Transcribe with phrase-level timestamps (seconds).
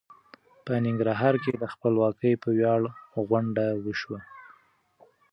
[0.65, 2.81] په ننګرهار کې د خپلواکۍ په وياړ
[3.27, 4.19] غونډه وشوه.